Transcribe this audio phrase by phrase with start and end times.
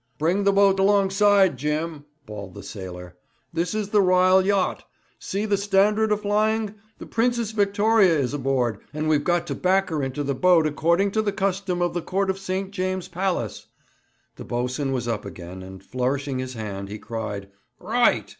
[0.17, 3.17] 'Bring the boat alongside, Jim!' bawled the sailor.
[3.53, 4.83] 'This is the Ryle yacht.
[5.19, 6.73] See the Standard a flying?
[6.97, 11.11] The Princess Victoria is aboard, and we've got to back her into the boat according
[11.11, 12.71] to the custom of the Court of St.
[12.71, 13.67] James's Palace.'
[14.37, 17.49] The boatswain was up again, and, flourishing his hand, he cried:
[17.79, 18.27] 'Right!'